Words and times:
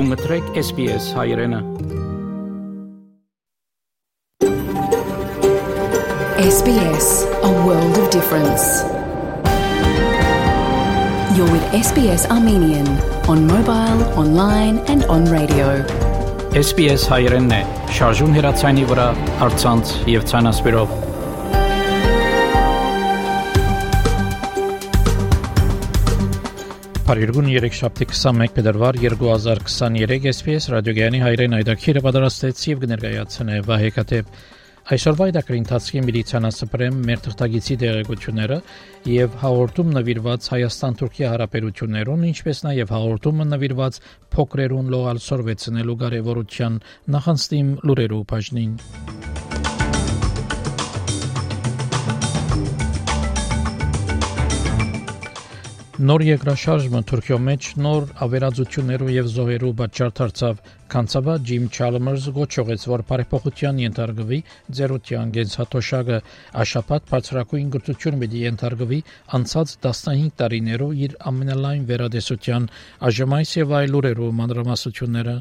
Դու 0.00 0.06
մտրեք 0.08 0.46
SPS 0.56 1.06
հայրենը։ 1.12 1.58
SBS, 6.44 7.08
a 7.44 7.50
world 7.66 7.98
of 8.00 8.06
difference. 8.14 8.64
You're 11.36 11.50
with 11.52 11.66
SBS 11.80 12.24
Armenian 12.30 12.88
on 13.28 13.44
mobile, 13.44 14.00
online 14.24 14.80
and 14.88 15.04
on 15.12 15.28
radio. 15.36 15.68
SPS 16.64 17.04
հայրենն 17.12 17.52
է։ 17.60 17.62
Շարժուն 18.00 18.40
հեռացանի 18.40 18.88
վրա, 18.94 19.08
հարցանց 19.44 19.96
եւ 20.16 20.28
ցանասպիրով։ 20.32 21.09
Փարիգուն 27.10 27.48
3 27.50 27.74
շաբթի 27.74 28.06
21 28.06 28.52
փետրվար 28.54 28.96
2023 29.02 30.28
SPS 30.30 30.68
ռադիոգյանի 30.70 31.20
հայրեն 31.24 31.56
այդակիրը 31.56 32.02
պատրաստեց 32.04 32.60
եւ 32.68 32.84
կներկայացնե 32.84 33.56
Վահե 33.66 33.88
Կատեփ 33.96 34.44
Այսօրվա 34.94 35.26
իդակրի 35.32 35.58
ընթացքի 35.60 36.02
միլիցիանասպրեմ 36.06 37.00
մեր 37.08 37.24
թղթագիտի 37.24 37.76
դերեկությունները 37.82 38.58
եւ 39.10 39.34
հաղորդում 39.42 39.90
նվիրված 39.98 40.50
Հայաստան-Թուրքիա 40.54 41.32
հարաբերություններուն, 41.34 42.26
ինչպես 42.30 42.62
նաեւ 42.70 42.94
հաղորդումը 42.94 43.48
նվիրված 43.54 43.98
փոքրերուն 44.36 44.94
լողալ 44.94 45.24
սորվեցնելու 45.26 45.98
կարեւորության 46.04 46.78
նախանցնիմ 47.16 47.74
լուրերու 47.90 48.22
բաժնին։ 48.30 48.78
Նոր 56.00 56.22
երկրաշարժը 56.24 57.00
Թուրքիո 57.08 57.36
մեջ 57.46 57.66
նոր 57.84 58.04
ավերածություններով 58.24 59.08
եւ 59.12 59.26
զոհերով 59.32 59.74
պատճառ 59.80 60.12
դարձավ 60.20 60.62
Կանցավա 60.94 61.34
Ջիմ 61.50 61.66
Չալմերս 61.76 62.28
գոչողեց, 62.38 62.86
որ 62.92 63.04
բարեփոխության 63.10 63.82
ենթարկվի 63.82 64.38
ձերության 64.78 65.34
գենսաթոշակը 65.36 66.22
աշապատ 66.64 67.12
բարձրակույն 67.12 67.68
գրթություն 67.76 68.18
պիտի 68.24 68.42
ենթարկվի 68.46 69.02
անցած 69.40 69.76
15 69.90 70.34
տարիներով 70.40 70.96
իր 71.04 71.20
ամենալայն 71.34 71.86
վերադեսության 71.92 72.72
ԱԺՄ-ից 73.04 73.56
եւ 73.60 73.76
այլ 73.82 74.00
ուրերով 74.00 74.36
մանրամասությունները 74.40 75.36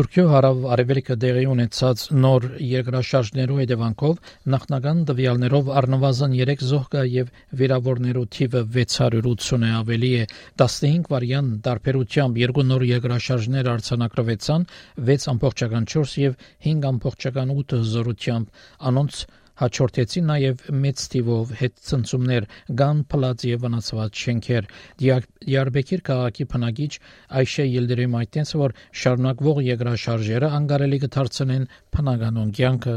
Թուրքիո 0.00 0.22
հարավ 0.32 0.60
արևելքը 0.72 1.14
դեղի 1.22 1.40
ունեցած 1.52 2.02
նոր 2.24 2.44
երկրաշարժներու 2.64 3.56
հետևանքով 3.60 4.30
նախնական 4.54 5.02
տվյալներով 5.10 5.66
առնվազն 5.80 6.36
3 6.40 6.64
զոհկա 6.70 7.02
եւ 7.14 7.32
վիրավորներու 7.60 8.22
թիվը 8.36 8.62
680-ը 8.76 9.72
ավելի 9.80 10.12
է. 10.20 10.22
15 10.62 11.10
վարյան 11.12 11.50
տարբերությամբ 11.68 12.40
երկու 12.44 12.64
նոր 12.70 12.86
երկրաշարժներ 12.92 13.70
արձանագրվեցան 13.74 14.64
6.4 15.10 16.16
եւ 16.24 16.40
5.8 16.70 17.76
զորությամբ 17.92 18.64
անոնց 18.92 19.20
հաջորդեցին 19.60 20.28
նաև 20.30 20.64
մեծ 20.84 21.04
թիվով 21.14 21.54
հետ 21.60 21.74
ցնցումներ 21.90 22.48
գան 22.80 23.02
փլած 23.12 23.46
եւ 23.50 23.64
վնասված 23.66 24.22
շենքեր 24.24 24.68
Դիարբեկիր 25.04 26.04
քաղաքի 26.10 26.46
բնակիչ 26.54 26.92
Այշե 27.40 27.66
Ելդերեմ 27.70 28.18
այդտենց 28.20 28.54
որ 28.64 28.76
շարունակվող 29.04 29.62
երկրաշարժերը 29.70 30.52
անգարելի 30.60 31.00
կդարձնեն 31.06 31.66
բնականոն 31.96 32.54
կյանքը 32.60 32.96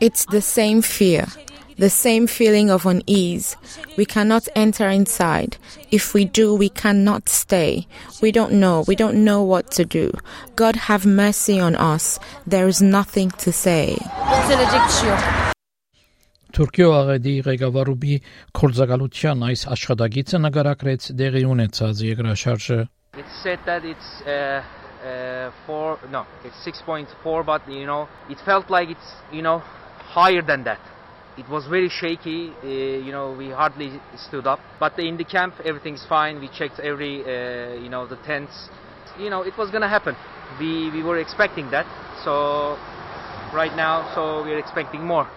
It's 0.00 0.24
the 0.26 0.40
same 0.40 0.82
fear 0.82 1.26
the 1.76 1.90
same 1.90 2.26
feeling 2.26 2.70
of 2.70 2.86
unease. 2.86 3.56
We 3.96 4.04
cannot 4.04 4.48
enter 4.54 4.88
inside. 4.88 5.56
If 5.90 6.14
we 6.14 6.24
do, 6.24 6.54
we 6.54 6.68
cannot 6.68 7.28
stay. 7.28 7.86
We 8.22 8.32
don't 8.32 8.52
know. 8.52 8.84
We 8.86 8.96
don't 8.96 9.24
know 9.24 9.42
what 9.42 9.70
to 9.72 9.84
do. 9.84 10.12
God 10.56 10.76
have 10.76 11.04
mercy 11.06 11.58
on 11.58 11.74
us. 11.76 12.18
There 12.46 12.68
is 12.68 12.80
nothing 12.80 13.30
to 13.42 13.52
say. 13.52 13.96
Թուրքիո 16.55 16.87
աղեդի 16.97 17.33
ղեկավարուբի 17.45 18.15
կորզակալության 18.59 19.43
այս 19.49 19.61
աշխատագիծը 19.75 20.39
նկարագրեց 20.45 21.09
դեղի 21.19 21.43
ունեցած 21.55 22.01
երկրաշարժը 22.09 22.79
It's 23.17 23.35
said 23.43 23.59
that 23.65 23.83
it's 23.85 24.21
uh, 24.21 24.61
uh, 25.03 25.51
four, 25.65 25.97
no, 26.11 26.25
it's 26.45 26.55
6.4, 26.65 27.45
but 27.45 27.67
you 27.67 27.85
know, 27.85 28.07
it 28.29 28.37
felt 28.45 28.69
like 28.69 28.89
it's 28.89 29.09
you 29.31 29.41
know 29.41 29.59
higher 30.17 30.41
than 30.41 30.63
that. 30.63 30.79
It 31.37 31.47
was 31.49 31.65
very 31.67 31.89
shaky. 31.89 32.51
Uh, 32.63 32.67
you 32.67 33.11
know, 33.11 33.33
we 33.37 33.49
hardly 33.49 33.99
stood 34.17 34.45
up. 34.45 34.59
But 34.79 34.99
in 34.99 35.17
the 35.17 35.23
camp, 35.23 35.55
everything's 35.65 36.05
fine. 36.05 36.39
We 36.39 36.49
checked 36.49 36.79
every, 36.79 37.23
uh, 37.23 37.73
you 37.83 37.89
know, 37.89 38.05
the 38.05 38.17
tents. 38.17 38.69
You 39.17 39.29
know, 39.29 39.41
it 39.41 39.57
was 39.57 39.71
gonna 39.71 39.89
happen. 39.89 40.15
We 40.59 40.91
we 40.91 41.01
were 41.03 41.17
expecting 41.17 41.71
that. 41.71 41.87
So 42.23 42.77
right 43.54 43.74
now, 43.76 44.12
so 44.14 44.42
we're 44.42 44.58
expecting 44.58 45.06
more. 45.06 45.28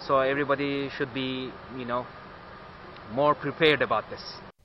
So 0.00 0.20
everybody 0.20 0.88
should 0.88 1.12
be, 1.12 1.52
you 1.76 1.84
know, 1.84 2.06
more 3.12 3.34
prepared 3.34 3.82
about 3.82 4.08
this. 4.10 4.22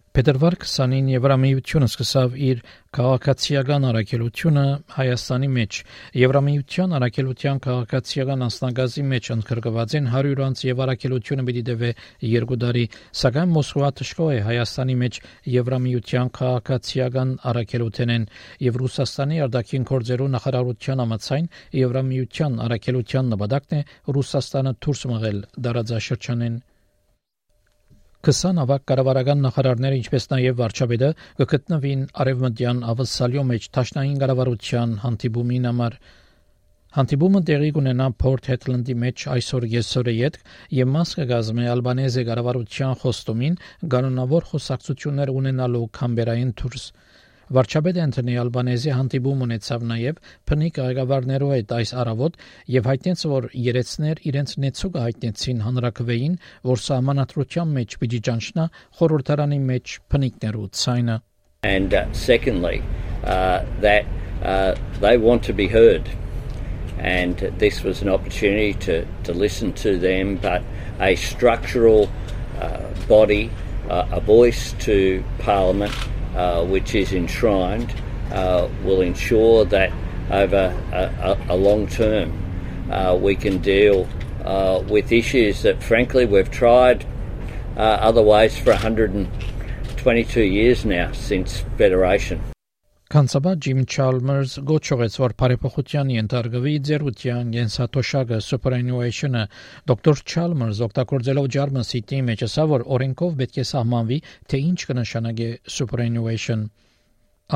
Փետրվար 0.10 0.56
20-ին 0.58 1.10
Եվրամիությունը 1.12 1.88
սկսավ 1.90 2.38
իր 2.42 2.62
քաղաքացիական 2.98 3.84
առաքելությունը 3.90 4.64
Հայաստանի 4.96 5.50
մեջ։ 5.58 5.78
Եվրամիության 6.20 6.96
առաքելության 6.98 7.60
քաղաքացիական 7.66 8.46
անձնագազի 8.46 9.04
մեջ 9.12 9.30
ընդգրկված 9.36 9.94
են 10.00 10.08
100 10.14 10.42
անց 10.48 10.64
եւ 10.66 10.82
առաքելությունը 10.86 11.46
պիտի 11.50 11.64
դեվե 11.70 11.92
2 12.26 12.58
տարի, 12.64 12.86
սակայն 13.22 13.54
Մոսկվա 13.60 13.92
թշկո 14.02 14.30
է 14.34 14.40
Հայաստանի 14.50 14.96
մեջ 15.04 15.22
Եվրամիության 15.60 16.34
քաղաքացիական 16.40 17.36
առաքելութենեն 17.54 18.26
եւ 18.66 18.82
Ռուսաստանի 18.82 19.44
արտաքին 19.46 19.88
գործերու 19.94 20.32
նախարարության 20.40 21.06
համաձայն 21.06 21.54
Եվրամիության 21.84 22.60
առաքելության 22.66 23.32
նպատակն 23.36 23.78
է 23.78 23.86
Ռուսաստանը 24.18 24.76
դուրս 24.90 25.08
մղել 25.14 25.46
դարաձաշրջանեն 25.70 26.60
20 28.28 28.58
ավակ 28.66 28.82
կառավարական 28.92 29.44
նախարարները, 29.46 29.98
ինչպես 30.02 30.26
նաև 30.32 30.56
վարչապետը, 30.60 31.10
կգտնվին 31.40 32.02
արևմտյան 32.24 32.82
ավսալյո 32.94 33.44
մեջ 33.52 33.68
Թաշնային 33.78 34.18
կառավարության 34.24 34.96
հանդիպումին 35.04 35.70
համար 35.70 35.96
Հանդիպումը 36.98 37.40
տեղի 37.48 37.68
կունենա 37.78 38.06
Port 38.22 38.48
Hedland-ի 38.50 38.96
մեջ 39.04 39.24
այսօր 39.36 39.66
եսօրը 39.72 40.14
յետ 40.20 40.38
եւ 40.78 40.88
մաս 40.96 41.12
կգազմի 41.20 41.68
Ալբանեզի 41.74 42.24
կառավարության 42.30 42.96
խոստումին 43.04 43.58
կանոնավոր 43.94 44.48
խոսակցություններ 44.52 45.32
ունենալու 45.40 45.84
Կամբերային 46.00 46.54
դուրս 46.64 46.88
Վարչապետ 47.50 47.98
Անտոնի 48.04 48.36
Ալբանեզի 48.44 48.92
հանդիպում 48.94 49.40
ունեցավ 49.46 49.86
նաև 49.90 50.18
փնիկ 50.50 50.76
ղեկավարներով 50.86 51.54
հետ 51.56 51.72
այս 51.80 51.94
առավոտ 52.04 52.36
եւ 52.76 52.90
հայտնեց 52.90 53.24
որ 53.32 53.48
երեցներ 53.70 54.22
իրենց 54.30 54.54
նեցուկ 54.66 55.00
հայտնեցին 55.06 55.64
հանրակրվեին 55.66 56.36
որ 56.70 56.84
սահմանադրության 56.90 57.74
մեջ 57.80 57.98
պիտի 58.04 58.20
ճանչնա 58.30 58.68
խորհրդարանի 59.00 59.60
մեջ 59.72 59.96
փնիկներու 60.14 60.70
ցայնը 60.84 61.18
and 61.64 61.94
uh, 61.94 62.06
secondly 62.14 62.84
uh, 63.24 63.66
that 63.82 64.06
uh, 64.44 64.76
they 65.02 65.18
want 65.18 65.44
to 65.44 65.54
be 65.54 65.68
heard. 65.68 66.10
And 66.98 67.38
this 67.58 67.84
was 67.84 68.02
an 68.02 68.10
opportunity 68.10 68.74
to, 68.86 69.06
to 69.24 69.34
listen 69.34 69.74
to 69.74 69.98
them 69.98 70.38
but 70.38 70.62
a 71.00 71.16
structural 71.16 72.10
uh, 72.60 72.94
body 73.08 73.50
uh, 73.90 74.06
a 74.12 74.20
voice 74.20 74.74
to 74.80 75.24
parliament 75.40 75.94
uh, 76.36 76.64
which 76.66 76.96
is 76.96 77.14
enshrined, 77.14 77.94
uh, 78.32 78.68
will 78.84 79.02
ensure 79.02 79.66
that 79.66 79.92
over 80.32 80.76
a, 80.92 81.38
a, 81.50 81.56
a 81.56 81.56
long 81.56 81.88
term 81.88 82.32
uh, 82.92 83.18
we 83.20 83.36
can 83.36 83.60
deal 83.60 84.08
uh, 84.44 84.84
with 84.88 85.12
issues 85.12 85.64
that, 85.64 85.82
frankly, 85.82 86.26
we've 86.26 86.52
tried 86.52 87.06
uh, 87.78 87.80
otherwise 87.80 88.58
for 88.58 88.72
122 88.72 90.44
years 90.44 90.86
now 90.86 91.12
since 91.12 91.62
Federation. 91.78 92.42
Կանցաբա 93.10 93.52
Ջիմ 93.66 93.80
Չալմերս 93.90 94.52
գոչողեց, 94.70 95.16
որ 95.18 95.34
բարեփոխության 95.42 96.10
ենթարկվի 96.14 96.74
ձերության 96.90 97.48
գենսաթոշակը 97.56 98.38
superannuation-ը 98.48 99.42
դոկտոր 99.92 100.22
Չալմերս 100.34 100.82
օգտագործելով 100.88 101.48
German 101.56 101.88
City-ի 101.90 102.20
մեջ 102.28 102.44
ասա, 102.46 102.68
որ 102.70 102.86
օրենքով 103.00 103.34
պետք 103.42 103.58
է 103.58 103.66
սահմանվի, 103.72 104.20
թե 104.46 104.62
ինչ 104.68 104.80
կնշանակի 104.92 105.50
superannuation։ 105.80 106.64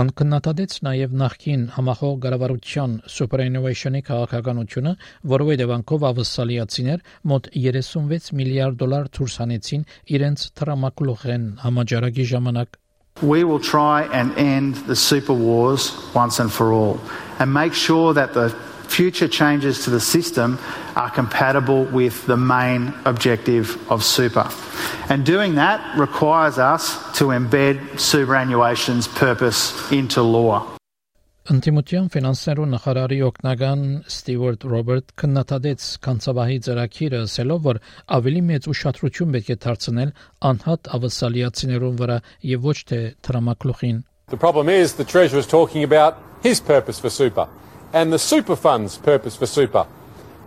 Անկնատադեց 0.04 0.80
նաև 0.90 1.18
նախքին 1.22 1.70
համախոհ 1.78 2.14
գարավարության 2.26 2.96
superannuation-ի 3.14 4.02
քաղաքականությունը, 4.10 4.98
որովհետև 5.38 5.76
անքով 5.78 6.08
ավսալիացիներ 6.10 7.10
մոտ 7.30 7.54
36 7.62 8.34
միլիարդ 8.42 8.82
դոլար 8.82 9.14
դուրս 9.20 9.42
հանեցին 9.44 9.86
իրենց 10.18 10.48
տրամակլուղեն 10.58 11.46
համաճարակի 11.68 12.32
ժամանակ 12.34 12.80
We 13.22 13.44
will 13.44 13.60
try 13.60 14.04
and 14.04 14.38
end 14.38 14.76
the 14.76 14.96
super 14.96 15.34
wars 15.34 15.94
once 16.14 16.40
and 16.40 16.52
for 16.52 16.74
all 16.74 17.00
and 17.40 17.54
make 17.54 17.74
sure 17.74 18.14
that 18.14 18.34
the 18.34 18.50
future 18.88 19.28
changes 19.28 19.86
to 19.86 19.90
the 19.90 20.00
system 20.00 20.60
are 20.96 21.10
compatible 21.10 21.86
with 21.86 22.26
the 22.28 22.38
main 22.38 22.94
objective 23.06 23.92
of 23.92 24.04
super. 24.04 24.50
And 25.10 25.26
doing 25.26 25.56
that 25.56 25.98
requires 25.98 26.58
us 26.60 26.96
to 27.18 27.26
embed 27.26 28.00
superannuation's 28.00 29.08
purpose 29.08 29.92
into 29.92 30.22
law. 30.22 30.78
Ընտիմության 31.44 32.06
ֆինանսերու 32.08 32.66
նախարարի 32.72 33.16
օգնական 33.28 33.82
Ստիվարտ 34.08 34.62
Ռոբերտ 34.74 35.10
քննադատեց 35.20 35.88
կանցավահի 36.06 36.60
ծրագիրը, 36.68 37.20
ասելով, 37.28 37.58
որ 37.66 37.80
ավելի 38.18 38.44
մեծ 38.48 38.68
ուշադրություն 38.72 39.34
պետք 39.36 39.50
է 39.52 39.58
դարձնել 39.66 40.14
անհատ 40.50 40.90
ավասալիացիներուն 40.98 41.98
վրա 42.00 42.16
եւ 42.48 42.68
ոչ 42.70 42.78
թե 42.94 43.00
տրամակլուխին։ 43.28 43.98
The 44.32 44.40
problem 44.40 44.72
is 44.72 44.96
the 44.96 45.04
treasurer 45.04 45.44
is 45.44 45.52
talking 45.56 45.84
about 45.84 46.16
his 46.48 46.64
purpose 46.64 47.04
for 47.04 47.12
super 47.12 47.50
and 47.92 48.16
the 48.16 48.24
super 48.24 48.56
fund's 48.56 48.96
purpose 48.96 49.36
for 49.36 49.46
super, 49.46 49.84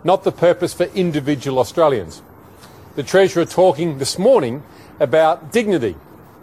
not 0.03 0.25
the 0.25 0.33
purpose 0.33 0.73
for 0.73 0.89
individual 0.97 1.61
Australians. 1.61 2.23
The 2.97 3.05
treasurer 3.05 3.45
talking 3.45 3.99
this 3.99 4.17
morning 4.19 4.63
about 4.99 5.53
dignity, 5.53 5.95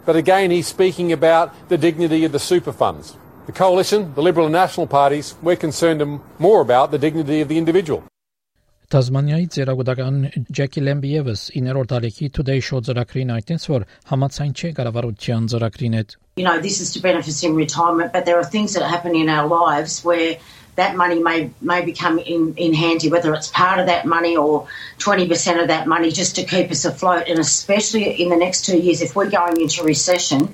but 0.06 0.14
again 0.14 0.54
he's 0.54 0.70
speaking 0.70 1.10
about 1.10 1.50
the 1.66 1.76
dignity 1.76 2.22
of 2.24 2.30
the 2.30 2.38
super 2.38 2.70
funds. 2.70 3.18
The 3.45 3.51
coalition, 3.51 4.13
the 4.13 4.21
Liberal 4.21 4.45
and 4.45 4.53
National 4.53 4.87
parties, 4.87 5.35
we're 5.41 5.55
concerned 5.55 6.03
more 6.37 6.61
about 6.61 6.91
the 6.91 6.99
dignity 6.99 7.41
of 7.41 7.47
the 7.47 7.57
individual. 7.57 8.03
Տազմանիայի 8.89 9.47
ծերագուտական 9.53 10.15
Ջեկի 10.49 10.81
Լեմբի 10.81 11.09
եւս 11.13 11.41
9-րդ 11.53 11.91
ալիքի 11.97 12.29
Today 12.33 12.61
Show 12.67 12.79
ծրագրին 12.87 13.33
այդտենց 13.35 13.65
որ 13.69 13.83
համացայն 14.11 14.53
չէ 14.57 14.71
կառավարության 14.79 15.49
ծրագրին 15.53 15.97
հետ 15.99 16.15
You 16.41 16.45
know 16.47 16.57
this 16.63 16.79
is 16.81 16.93
to 16.93 17.01
benefit 17.03 17.29
us 17.29 17.43
in 17.43 17.53
retirement 17.53 18.11
but 18.13 18.25
there 18.25 18.39
are 18.39 18.47
things 18.55 18.73
that 18.73 18.89
happen 18.89 19.13
in 19.13 19.29
our 19.29 19.45
lives 19.45 20.03
where 20.03 20.39
that 20.79 20.95
money 20.95 21.21
may 21.21 21.51
may 21.61 21.83
become 21.85 22.17
in, 22.17 22.53
in 22.55 22.73
handy, 22.73 23.09
whether 23.09 23.33
it's 23.33 23.49
part 23.49 23.79
of 23.79 23.85
that 23.87 24.05
money 24.05 24.35
or 24.35 24.67
20% 24.97 25.61
of 25.61 25.67
that 25.67 25.87
money 25.87 26.09
just 26.09 26.35
to 26.37 26.43
keep 26.43 26.71
us 26.71 26.85
afloat. 26.85 27.27
And 27.27 27.37
especially 27.37 28.05
in 28.21 28.29
the 28.29 28.37
next 28.37 28.65
two 28.65 28.79
years, 28.79 29.01
if 29.01 29.15
we're 29.15 29.29
going 29.29 29.59
into 29.59 29.83
recession, 29.83 30.53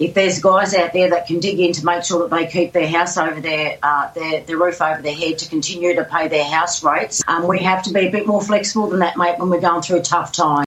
if 0.00 0.14
there's 0.14 0.40
guys 0.40 0.74
out 0.74 0.94
there 0.94 1.10
that 1.10 1.26
can 1.26 1.40
dig 1.40 1.60
in 1.60 1.72
to 1.74 1.84
make 1.84 2.02
sure 2.02 2.20
that 2.26 2.34
they 2.34 2.46
keep 2.46 2.72
their 2.72 2.88
house 2.88 3.18
over 3.18 3.40
their, 3.40 3.78
uh, 3.82 4.10
their, 4.14 4.40
their 4.40 4.56
roof 4.56 4.80
over 4.80 5.02
their 5.02 5.14
head 5.14 5.36
to 5.38 5.48
continue 5.48 5.94
to 5.94 6.04
pay 6.04 6.26
their 6.26 6.44
house 6.44 6.82
rates, 6.82 7.22
um, 7.28 7.46
we 7.46 7.58
have 7.58 7.82
to 7.82 7.92
be 7.92 8.06
a 8.06 8.10
bit 8.10 8.26
more 8.26 8.40
flexible 8.40 8.88
than 8.88 9.00
that, 9.00 9.18
mate, 9.18 9.38
when 9.38 9.50
we're 9.50 9.60
going 9.60 9.82
through 9.82 10.00
tough 10.00 10.32
time. 10.32 10.64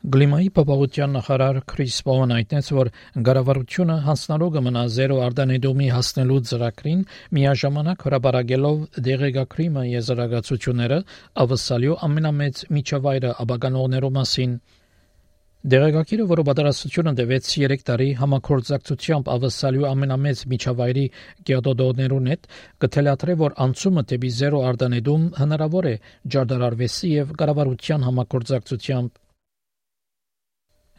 Գլիմայի 0.00 0.46
փոփոխության 0.56 1.10
նախարար 1.12 1.56
Քրիս 1.68 1.96
Պոուն 2.06 2.30
այդտենց 2.32 2.68
որ 2.72 2.88
գարավարությունը 3.26 3.96
հանցնալու 4.06 4.48
կմնա 4.54 4.84
զերո 4.94 5.18
արդանեդոմի 5.26 5.88
հասնելու 5.92 6.38
ծրագրին 6.50 7.02
միաժամանակ 7.36 8.06
հրաբարագելով 8.08 8.78
դեղեկագրիմը 9.10 9.84
եզրակացությունները 9.90 10.98
ավսալյո 11.44 11.98
ամենամեծ 12.08 12.64
միջավայրը 12.80 13.34
աբականողներու 13.44 14.14
մասին 14.16 14.56
Դեղեկագիրը, 15.60 16.24
որը 16.24 16.42
պատրաստությունը 16.48 17.12
տևեց 17.18 17.48
3 17.54 17.82
տարի 17.88 18.04
համակորձակցությամբ 18.16 19.26
ավսալյու 19.34 19.84
ամենամեծ 19.90 20.44
միջավայրի 20.52 21.02
գեոդոդոներուն 21.50 22.30
հետ, 22.32 22.48
կթելաթրե, 22.84 23.36
որ 23.44 23.56
անցումը 23.66 24.04
դեպի 24.12 24.30
զերո 24.40 24.62
արդանեդում 24.70 25.26
հնարավոր 25.42 25.90
է 25.90 25.94
ջարդարարվեսի 26.36 27.12
եւ 27.12 27.36
կառավարության 27.44 28.08
համակորձակցությամբ 28.08 29.20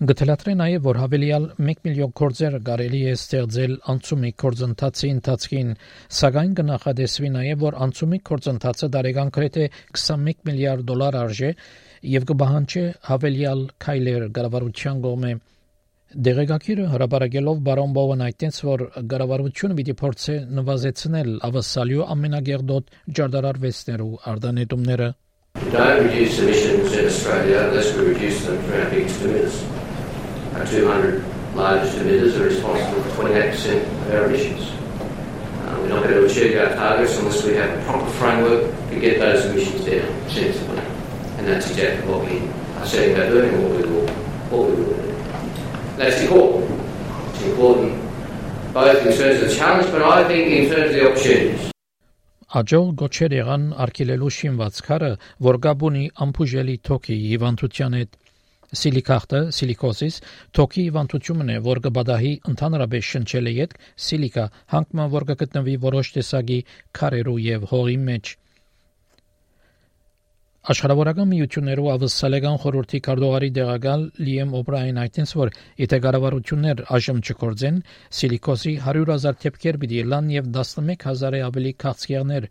Գտելատրե 0.02 0.54
նաև 0.58 0.86
որ 0.86 0.98
հավելյալ 0.98 1.44
1 1.62 1.82
միլիոն 1.86 2.14
կորձեր 2.22 2.56
կարելի 2.70 3.02
է 3.10 3.12
ստեղծել 3.18 3.76
անցումի 3.92 4.32
կորձընթացի 4.44 5.10
ընթացքին, 5.16 5.76
սակայն 6.22 6.56
կնախադեсվի 6.58 7.30
նաև 7.36 7.62
որ 7.66 7.78
անցումի 7.86 8.20
կորձընթացը 8.30 8.90
դարեկան 8.98 9.34
գրեթե 9.38 9.68
21 10.02 10.42
միլիարդ 10.50 10.88
դոլար 10.90 11.20
արժե 11.22 11.52
եւ 12.02 12.24
կբահանջի 12.32 12.84
հավելյալ 13.08 13.60
քայլեր 13.86 14.24
կառավարության 14.36 15.02
կողմէ 15.06 15.34
Դեղեկագիրը 16.12 16.86
հրապարակելով 16.92 17.60
բարոն 17.68 17.92
Բովն 17.96 18.24
այդտենց 18.26 18.58
որ 18.68 18.82
կառավարությունը 19.12 19.76
պիտի 19.78 19.94
փորձի 20.02 20.34
նվազեցնել 20.58 21.30
ավասալյու 21.48 22.08
ամենագերդոտ 22.16 22.90
ջարդարարվեստներու 23.20 24.10
արտանետումները 24.32 25.10
Don't 25.72 26.04
reduce 26.04 26.40
emissions 26.40 26.92
in 26.94 27.06
Australia 27.06 27.70
unless 27.70 27.94
we 27.96 28.08
reduce 28.08 28.44
them 28.46 28.58
for 28.64 28.82
our 28.82 28.90
biggest 28.90 29.20
emitters. 29.22 29.56
Our 30.56 30.66
200 30.66 31.24
largest 31.56 31.98
emitters 32.00 32.38
are 32.40 32.46
responsible 32.46 33.04
for 33.04 33.24
28% 33.28 33.82
of 33.84 34.14
our 34.14 34.26
emissions. 34.26 34.70
Uh, 34.72 35.78
we're 35.80 35.90
not 35.90 36.04
going 36.04 36.16
to 36.16 36.26
achieve 36.26 36.58
our 36.58 36.74
targets 36.76 37.18
unless 37.20 37.44
we 37.46 37.56
have 37.56 37.70
a 37.78 37.84
proper 37.86 38.10
framework 38.12 38.72
to 38.90 39.00
get 39.00 39.20
those 39.20 39.46
emissions 39.46 39.86
down 39.86 40.30
sensibly. 40.30 40.81
Doing 41.42 41.58
and 41.58 42.10
what 42.10 42.22
we 42.28 43.82
will, 43.90 44.08
what 44.52 44.70
we 44.70 44.76
will 44.76 44.94
do. 44.94 45.16
That's 45.98 46.22
important. 46.22 46.70
It's 47.34 47.44
important 47.44 47.94
both 48.74 49.06
in 49.06 49.14
terms 49.18 49.42
of 49.42 49.50
the 49.50 49.56
challenge, 49.56 49.92
but 49.92 50.02
I 50.04 50.28
think 50.28 50.48
in 50.52 50.70
terms 50.70 50.90
of 50.90 50.94
the 50.96 51.10
opportunities. 51.10 51.68
Աջող 52.52 52.88
գոչեր 53.00 53.34
եղան 53.38 53.66
արկելելու 53.84 54.30
շինվածքարը, 54.38 55.12
որ 55.48 55.58
գաբունի 55.66 56.04
ամփուժելի 56.26 56.76
թոքի 56.88 57.18
հիվանդության 57.32 57.96
հետ 58.00 58.18
Սիլիկախտը, 58.82 59.40
սիլիկոզիս, 59.56 60.18
թոքի 60.58 60.84
հիվանդությունն 60.88 61.50
է, 61.56 61.58
որ 61.68 61.82
կբադահի 61.88 62.34
ընդհանրապես 62.52 63.10
շնչել 63.16 63.50
է 63.52 63.54
յետ 63.56 63.74
սիլիկա, 64.06 64.46
հանգման 64.76 65.12
որ 65.16 65.28
կգտնվի 65.32 65.76
որոշ 65.88 66.14
տեսակի 66.20 66.60
քարերու 67.00 67.40
եւ 67.48 67.68
հողի 67.72 67.98
մեջ։ 68.12 68.36
Աշխարհավորական 70.62 71.26
միություններու 71.26 71.88
ավսալեգան 71.90 72.58
խորհրդի 72.62 73.00
կարդողարի 73.06 73.48
դեղակալ 73.56 74.02
Լիեմ 74.22 74.52
Օբրաին 74.60 75.00
այդտենց 75.02 75.32
որ 75.40 75.50
եթե 75.82 75.98
կառավարություններ 76.04 76.84
այժմ 76.98 77.22
չկործեն 77.26 77.80
սիլիկոսի 78.18 78.74
100.000 78.84 79.40
թեփքեր 79.42 79.80
պիտի 79.82 80.04
լան 80.12 80.30
եւ 80.36 80.52
11000-ը 80.60 81.42
ավելի 81.48 81.72
քաղցկեղներ 81.82 82.48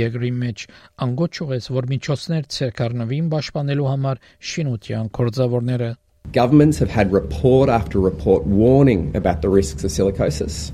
երկրի 0.00 0.32
մեջ 0.42 0.66
անգոչ 1.06 1.30
ուղես 1.46 1.70
որ 1.78 1.88
միջոցներ 1.92 2.48
ցերկառնվին 2.58 3.30
պաշտպանելու 3.36 3.90
համար 3.92 4.22
շինության 4.50 5.12
կորձավորները 5.22 5.94
Governments 6.34 6.82
have 6.82 6.90
had 6.90 7.14
report 7.14 7.70
after 7.70 8.02
report 8.02 8.42
warning 8.42 9.14
about 9.14 9.42
the 9.42 9.52
risks 9.54 9.84
of 9.86 9.94
silicosis 9.94 10.72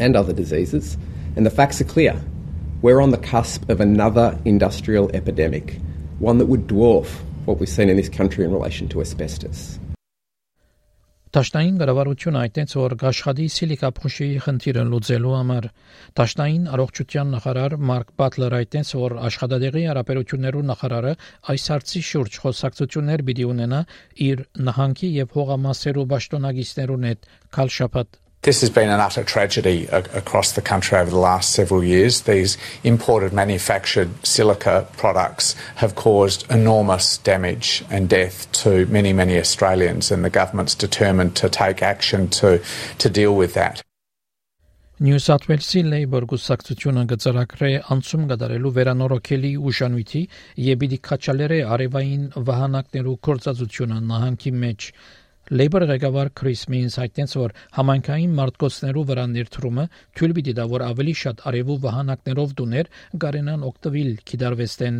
and 0.00 0.16
other 0.16 0.32
diseases 0.32 0.96
and 1.36 1.44
the 1.44 1.52
facts 1.52 1.82
are 1.82 1.90
clear. 1.92 2.16
We're 2.80 3.02
on 3.02 3.10
the 3.10 3.20
cusp 3.20 3.68
of 3.68 3.80
another 3.80 4.38
industrial 4.46 5.10
epidemic 5.12 5.76
one 6.18 6.38
that 6.38 6.46
would 6.46 6.66
dwarf 6.66 7.08
what 7.44 7.58
we've 7.60 7.68
seen 7.68 7.88
in 7.88 7.96
this 7.96 8.08
country 8.08 8.44
in 8.44 8.52
relation 8.52 8.88
to 8.88 9.00
asbestos. 9.00 9.78
Տաշնային 11.36 11.74
կառավարությունը 11.76 12.38
այդտենց 12.46 12.72
որ 12.78 12.92
աշխատի 13.10 13.46
սիլիկափխուշի 13.52 14.28
խնդիրը 14.44 14.84
լուծելու 14.88 15.32
համար 15.36 15.66
Տաշնային 16.16 16.68
առողջության 16.76 17.34
նախարար 17.36 17.76
Մարկ 17.90 18.14
Բատլեր 18.22 18.56
այդտենց 18.60 18.92
որ 18.96 19.16
աշխատադեղի 19.28 19.84
հարաբերություններու 19.90 20.64
նախարարը 20.70 21.12
այս 21.52 21.66
հարցի 21.74 22.02
շուրջ 22.10 22.38
խոսակցություններ 22.46 23.24
պիտի 23.28 23.48
ունենա 23.52 23.80
իր 24.30 24.44
նահանգի 24.70 25.10
եւ 25.20 25.36
հողամասերու 25.36 26.06
պաշտոնագիստներուն 26.14 27.10
հետ 27.10 27.28
կալ 27.58 27.74
շաբաթ 27.80 28.20
This 28.46 28.60
has 28.60 28.70
been 28.70 28.88
an 28.90 29.00
utter 29.00 29.24
tragedy 29.24 29.88
across 29.90 30.52
the 30.52 30.62
country 30.62 30.96
over 30.96 31.10
the 31.10 31.18
last 31.18 31.50
several 31.50 31.82
years. 31.82 32.20
These 32.20 32.56
imported 32.84 33.32
manufactured 33.32 34.24
silica 34.24 34.86
products 34.96 35.56
have 35.82 35.96
caused 35.96 36.48
enormous 36.48 37.18
damage 37.18 37.84
and 37.90 38.08
death 38.08 38.46
to 38.62 38.86
many, 38.86 39.12
many 39.12 39.36
Australians, 39.36 40.12
and 40.12 40.24
the 40.24 40.30
government's 40.30 40.76
determined 40.76 41.34
to 41.42 41.48
take 41.48 41.82
action 41.82 42.28
to, 42.38 42.62
to 42.98 43.10
deal 43.10 43.34
with 43.34 43.54
that. 43.54 43.82
New 45.00 45.18
South 45.18 45.48
Wales-ի 45.48 45.82
Labour 45.82 46.22
գուսակցությունը 46.30 47.02
գծարակրե 47.10 47.74
անցում 47.90 48.30
կդարելու 48.30 48.74
վերանորոգելի 48.78 49.54
ուժանույթի 49.72 50.22
եւ 50.70 50.82
պիտի 50.84 51.02
քաչալերե 51.10 51.62
արևային 51.74 52.24
վահանակներու 52.46 53.20
կորցածությունը 53.26 54.02
նահանգի 54.06 54.58
մեջ 54.62 54.92
Labour 55.46 55.84
ղեկավար 55.86 56.28
Քրիս 56.38 56.62
Մինս 56.72 56.94
հայտնեց, 56.98 57.32
որ 57.38 57.52
համայնքային 57.76 58.32
մարտկոցներու 58.34 59.02
վրա 59.10 59.26
ներդրումը 59.34 59.84
թույլ 60.18 60.32
պիտի 60.38 60.54
տա, 60.58 60.64
որ 60.72 60.84
ավելի 60.86 61.14
շատ 61.20 61.44
արևու 61.50 61.76
վահանակներով 61.84 62.54
դուներ 62.60 62.90
գարենան 63.24 63.62
օկտոբիլ 63.68 64.10
կիդարվեստեն 64.30 64.98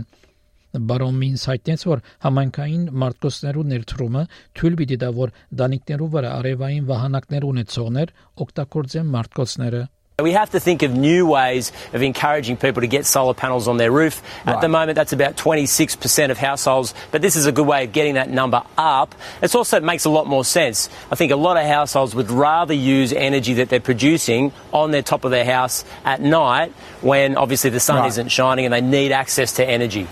Բարոն 0.86 1.18
Մինս 1.24 1.48
հայտնեց, 1.50 1.84
որ 1.90 2.04
համայնքային 2.28 2.86
մարտկոցներու 3.02 3.66
ներդրումը 3.74 4.22
թույլ 4.60 4.78
պիտի 4.82 5.00
տա, 5.02 5.10
որ 5.18 5.34
դանիկներու 5.62 6.10
վրա 6.14 6.32
արևային 6.38 6.88
վահանակներ 6.94 7.48
ունեցողներ 7.50 8.14
օգտագործեն 8.46 9.12
մարտկոցները 9.16 9.82
We 10.22 10.32
have 10.32 10.48
to 10.52 10.60
think 10.60 10.82
of 10.82 10.94
new 10.94 11.26
ways 11.26 11.72
of 11.92 12.00
encouraging 12.00 12.56
people 12.56 12.80
to 12.80 12.86
get 12.86 13.04
solar 13.04 13.34
panels 13.34 13.68
on 13.68 13.76
their 13.76 13.90
roof. 13.90 14.22
At 14.46 14.62
the 14.62 14.68
moment, 14.68 14.96
that's 14.96 15.12
about 15.12 15.36
26% 15.36 16.30
of 16.30 16.38
households, 16.38 16.94
but 17.10 17.20
this 17.20 17.36
is 17.36 17.44
a 17.44 17.52
good 17.52 17.66
way 17.66 17.84
of 17.84 17.92
getting 17.92 18.14
that 18.14 18.30
number 18.30 18.62
up. 18.78 19.14
It 19.42 19.54
also 19.54 19.78
makes 19.78 20.06
a 20.06 20.08
lot 20.08 20.26
more 20.26 20.42
sense. 20.42 20.88
I 21.12 21.16
think 21.16 21.32
a 21.32 21.36
lot 21.36 21.58
of 21.58 21.66
households 21.66 22.14
would 22.14 22.30
rather 22.30 22.72
use 22.72 23.12
energy 23.12 23.52
that 23.54 23.68
they're 23.68 23.78
producing 23.78 24.52
on 24.72 24.90
their 24.90 25.02
top 25.02 25.26
of 25.26 25.32
their 25.32 25.44
house 25.44 25.84
at 26.02 26.22
night 26.22 26.72
when 27.02 27.36
obviously 27.36 27.68
the 27.68 27.78
sun 27.78 27.98
Right. 27.98 28.08
isn't 28.08 28.28
shining 28.30 28.64
and 28.64 28.72
they 28.72 28.80
need 28.80 29.12
access 29.12 29.52
to 29.56 29.68
energy. 29.68 30.08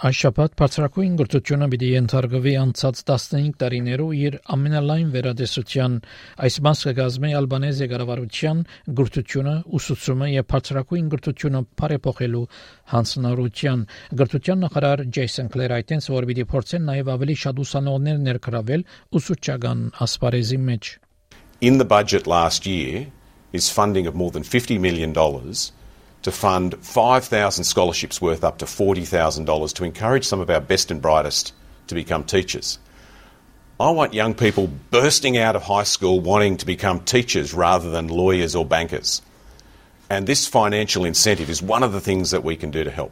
Այս 0.00 0.16
շաբաթ 0.16 0.52
բարձրակույն 0.56 1.16
գրթությունը 1.20 1.66
պիտի 1.72 1.88
ենթարկվի 1.92 2.52
անցած 2.56 3.00
15 3.08 3.48
տարիներու 3.60 4.06
իր 4.16 4.36
ամենալայն 4.54 5.08
վերադեսության 5.12 5.96
այս 6.46 6.54
մասը 6.66 6.94
գազմի 6.98 7.32
ալբանեզիա 7.40 7.88
կառավարության 7.90 8.62
գրթությունը 9.00 9.52
ուսուցումը 9.78 10.28
եւ 10.32 10.46
բարձրակույն 10.52 11.10
գրթությունը 11.14 11.60
բարեփոխելու 11.82 12.40
հանձնարարության 12.94 13.82
գրթության 14.22 14.64
նախարար 14.64 15.02
Ջեյսոն 15.18 15.50
Կլեր 15.52 15.74
այտենց 15.76 16.08
որ 16.16 16.28
պիտի 16.30 16.46
փորձեն 16.54 16.88
նաեւ 16.88 17.10
ավելի 17.20 17.36
շատ 17.44 17.60
ուսանողներ 17.66 18.22
ներգրավել 18.30 18.86
ուսուցչական 19.20 19.84
ասպարեզի 20.08 20.60
մեջ 20.70 20.94
In 21.60 21.76
the 21.76 21.84
budget 21.84 22.24
last 22.24 22.64
year 22.64 23.04
is 23.52 23.68
funding 23.68 24.08
of 24.08 24.16
more 24.16 24.32
than 24.32 24.48
$50 24.48 24.80
million 24.80 25.12
to 26.23 26.31
fund 26.31 26.75
5,000 26.81 27.63
scholarships 27.63 28.21
worth 28.21 28.43
up 28.43 28.57
to 28.57 28.65
$40,000 28.65 29.73
to 29.73 29.83
encourage 29.83 30.25
some 30.25 30.39
of 30.39 30.49
our 30.49 30.59
best 30.59 30.89
and 30.89 31.01
brightest 31.01 31.53
to 31.87 31.95
become 31.95 32.23
teachers. 32.23 32.79
I 33.79 33.91
want 33.91 34.13
young 34.13 34.33
people 34.33 34.69
bursting 34.89 35.37
out 35.37 35.55
of 35.55 35.63
high 35.63 35.83
school 35.83 36.21
wanting 36.21 36.57
to 36.57 36.65
become 36.65 37.01
teachers 37.01 37.53
rather 37.53 37.89
than 37.89 38.07
lawyers 38.07 38.55
or 38.55 38.65
bankers. 38.65 39.21
And 40.09 40.25
this 40.25 40.47
financial 40.47 41.05
incentive 41.05 41.49
is 41.49 41.61
one 41.61 41.83
of 41.83 41.91
the 41.91 41.99
things 41.99 42.31
that 42.31 42.43
we 42.43 42.55
can 42.55 42.71
do 42.71 42.83
to 42.83 42.91
help. 42.91 43.11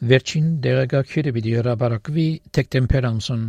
Վերջին 0.00 0.44
դեղեկագիրը 0.64 1.32
պիտի 1.36 1.50
հրապարակվի 1.58 2.26
դեկտեմբեր 2.56 3.06
ամսին։ 3.08 3.42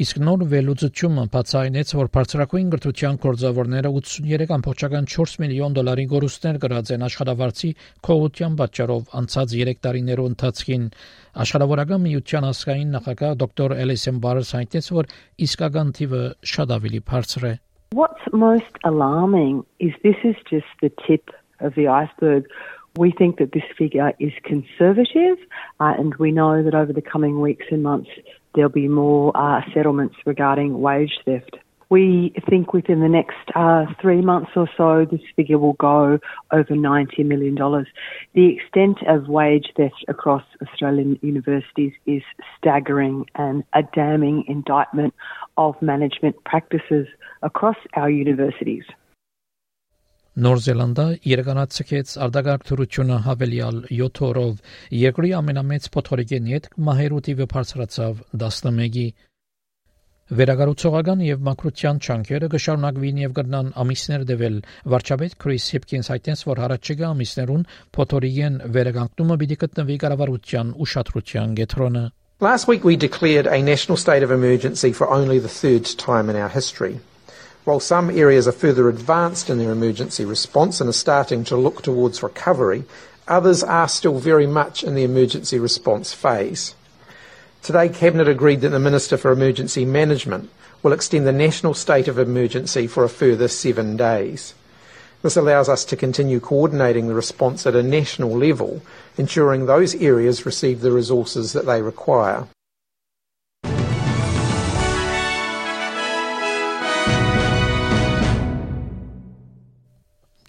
Իսկ 0.00 0.20
նոր 0.24 0.42
վերլուծությունը 0.48 1.22
բացայնեց, 1.34 1.90
որ 1.98 2.08
բարձրակույն 2.16 2.68
գրթության 2.72 3.18
գործավորները 3.20 3.90
83.4 3.92 5.34
միլիոն 5.42 5.76
դոլարի 5.76 6.06
գորուստներ 6.12 6.60
գրած 6.62 6.92
են 6.96 7.04
աշխատավարձի 7.08 7.70
քողության 8.08 8.56
պատճառով 8.62 9.12
անցած 9.20 9.54
3 9.58 9.76
տարիներու 9.84 10.26
ընթացքին 10.32 10.88
աշխարհավորական 11.44 12.02
միության 12.08 12.48
ասկային 12.48 12.96
նախագահ 12.96 13.36
դոկտոր 13.44 13.76
Էլիսեն 13.84 14.24
Բարս 14.24 14.56
հայտնեց, 14.56 14.90
որ 14.96 15.12
իսկական 15.44 15.94
թիվը 16.00 16.24
շատ 16.56 16.76
ավելի 16.80 17.04
բարձր 17.12 17.48
է։ 17.52 17.54
What's 17.92 18.26
most 18.32 18.84
alarming 18.88 19.64
is 19.76 19.92
this 20.00 20.16
is 20.24 20.36
just 20.48 20.72
the 20.80 20.88
tip 21.04 21.36
of 21.60 21.76
the 21.76 21.92
iceberg. 21.92 22.48
We 22.96 23.12
think 23.12 23.36
that 23.36 23.52
this 23.52 23.68
figure 23.76 24.12
is 24.18 24.32
conservative, 24.44 25.36
uh, 25.80 25.92
and 26.00 26.14
we 26.16 26.32
know 26.32 26.62
that 26.64 26.74
over 26.74 26.92
the 26.92 27.04
coming 27.04 27.40
weeks 27.40 27.68
and 27.70 27.82
months 27.82 28.08
there'll 28.54 28.70
be 28.70 28.88
more 28.88 29.36
uh, 29.36 29.60
settlements 29.74 30.16
regarding 30.26 30.80
wage 30.80 31.18
theft. 31.24 31.56
We 31.88 32.32
think 32.48 32.72
within 32.72 33.00
the 33.00 33.08
next 33.08 33.36
uh, 33.54 33.84
three 34.00 34.22
months 34.22 34.52
or 34.56 34.66
so, 34.78 35.04
this 35.04 35.20
figure 35.36 35.58
will 35.58 35.74
go 35.74 36.18
over 36.50 36.70
$90 36.74 37.22
million. 37.26 37.54
The 38.34 38.46
extent 38.56 38.96
of 39.06 39.28
wage 39.28 39.66
theft 39.76 40.02
across 40.08 40.42
Australian 40.62 41.18
universities 41.20 41.92
is 42.06 42.22
staggering 42.56 43.26
and 43.34 43.62
a 43.74 43.82
damning 43.94 44.44
indictment 44.48 45.12
of 45.58 45.80
management 45.82 46.42
practices 46.44 47.08
across 47.42 47.76
our 47.94 48.08
universities. 48.08 48.84
Նոր 50.32 50.60
Զելանդա 50.64 51.04
երկանացկեց 51.28 52.12
արտագաղթ 52.24 52.62
թրությունը 52.70 53.16
հավելյալ 53.26 53.80
7 53.92 54.20
օրով 54.28 54.62
երկրի 54.96 55.32
ամենամեծ 55.38 55.88
փոթորիկեն 55.92 56.48
հետ 56.52 56.68
մահերուտիվը 56.86 57.46
բարձրացավ 57.52 58.22
11-ի 58.32 59.04
Վերագառուցողական 60.32 61.26
եւ 61.26 61.44
մակրության 61.50 62.00
չանքերը 62.00 62.48
կշարունակվին 62.56 63.20
եւ 63.26 63.36
կգնան 63.36 63.70
ամիսներ 63.84 64.26
դեվել 64.32 64.58
վարչապետ 64.94 65.36
Քրիս 65.44 65.68
Հիփկինս 65.76 66.10
հայտնեց 66.14 66.46
որ 66.48 66.64
հարաճիգա 66.64 67.06
ամիսներուն 67.12 67.68
փոթորիկեն 67.92 68.60
վերագանքնումը 68.72 69.40
պիտի 69.44 69.62
գտնվի 69.66 70.00
կառավարության 70.06 70.74
ուշադրության 70.86 71.56
կենտրոնը 71.60 72.08
Last 72.40 72.66
week 72.66 72.82
we 72.88 72.96
declared 72.96 73.46
a 73.46 73.60
national 73.60 74.00
state 74.00 74.24
of 74.24 74.32
emergency 74.32 74.96
for 74.96 75.06
only 75.12 75.38
the 75.38 75.52
third 75.60 75.84
time 76.00 76.32
in 76.32 76.34
our 76.34 76.48
history. 76.48 76.98
While 77.64 77.78
some 77.78 78.10
areas 78.10 78.48
are 78.48 78.52
further 78.52 78.88
advanced 78.88 79.48
in 79.48 79.58
their 79.58 79.70
emergency 79.70 80.24
response 80.24 80.80
and 80.80 80.90
are 80.90 80.92
starting 80.92 81.44
to 81.44 81.56
look 81.56 81.82
towards 81.82 82.22
recovery, 82.22 82.84
others 83.28 83.62
are 83.62 83.86
still 83.86 84.18
very 84.18 84.48
much 84.48 84.82
in 84.82 84.96
the 84.96 85.04
emergency 85.04 85.60
response 85.60 86.12
phase. 86.12 86.74
Today, 87.62 87.88
Cabinet 87.88 88.26
agreed 88.26 88.62
that 88.62 88.70
the 88.70 88.80
Minister 88.80 89.16
for 89.16 89.30
Emergency 89.30 89.84
Management 89.84 90.50
will 90.82 90.92
extend 90.92 91.24
the 91.24 91.32
national 91.32 91.74
state 91.74 92.08
of 92.08 92.18
emergency 92.18 92.88
for 92.88 93.04
a 93.04 93.08
further 93.08 93.46
seven 93.46 93.96
days. 93.96 94.54
This 95.22 95.36
allows 95.36 95.68
us 95.68 95.84
to 95.84 95.96
continue 95.96 96.40
coordinating 96.40 97.06
the 97.06 97.14
response 97.14 97.64
at 97.64 97.76
a 97.76 97.82
national 97.84 98.36
level, 98.36 98.82
ensuring 99.16 99.66
those 99.66 99.94
areas 99.94 100.44
receive 100.44 100.80
the 100.80 100.90
resources 100.90 101.52
that 101.52 101.66
they 101.66 101.80
require. 101.80 102.48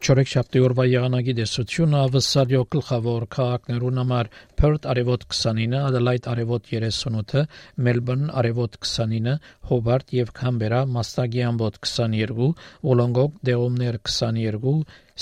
Չորեքշաբթի 0.03 0.61
օրվա 0.67 0.83
եղանակի 0.91 1.33
դեսությունը 1.37 1.99
ավսարյո 2.05 2.63
գլխավոր 2.73 3.25
քաղաքներուն 3.35 4.01
համար 4.01 4.29
Perth 4.59 4.87
արևոտ 4.93 5.21
29, 5.31 5.77
Adelaide 5.79 6.27
արևոտ 6.31 6.67
38, 6.73 7.43
Melbourne 7.87 8.27
արևոտ 8.41 8.75
29, 8.81 9.37
Hobart 9.69 10.11
եւ 10.17 10.33
Canberra 10.41 10.81
մաստագի 10.97 11.45
ամբոտ 11.51 11.79
22, 11.87 12.49
Wollongong 12.89 13.39
դեղումներ 13.51 14.01
22, 14.11 14.75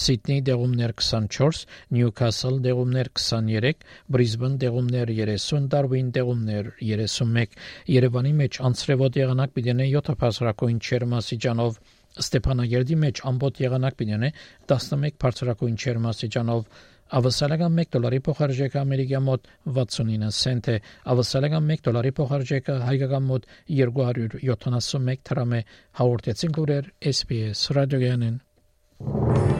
Sydney 0.05 0.41
դեղումներ 0.49 0.97
24, 0.97 1.61
Newcastle 1.93 2.57
դեղումներ 2.65 3.13
23, 3.21 3.87
Brisbane 4.09 4.57
դեղումներ 4.65 5.13
30, 5.21 5.69
Darwin 5.77 6.09
դեղումներ 6.17 6.73
31, 6.89 7.57
Երևանի 8.01 8.35
մեջ 8.43 8.63
անցրևոտ 8.71 9.25
եղանակ 9.25 9.57
պիտի 9.59 9.81
7 10.01 10.21
փասրակոին 10.25 10.85
չերմասիջանով 10.89 11.83
Ստեփանագերդի 12.16 12.96
մեջ 13.06 13.22
ամբողջ 13.30 13.58
եղանակ 13.66 13.96
պիտի 14.00 14.20
11 14.72 15.16
բարձրակույն 15.22 15.80
չերմասիջանով 15.82 16.68
Ավսալական 17.16 17.76
1 17.78 17.90
դոլարի 17.94 18.18
փոխարժեքը 18.26 18.78
ամերիկյան 18.80 19.24
մոտ 19.26 19.44
69 19.76 20.32
سنت 20.38 20.70
է, 20.72 20.74
ավսալական 21.12 21.70
1 21.76 21.84
դոլարի 21.86 22.12
փոխարժեքը 22.18 22.78
հայկական 22.88 23.28
մոտ 23.28 23.46
271 23.82 25.22
դրամ 25.30 25.54
է։ 25.60 25.62
Հաղորդեցին 26.02 26.58
գուրեր 26.58 26.90
SPS 27.14 27.64
ռադիոյանին։ 27.78 29.59